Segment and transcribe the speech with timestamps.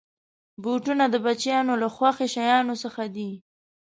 [0.61, 3.31] بوټونه د بچیانو له خوښې شيانو څخه دي.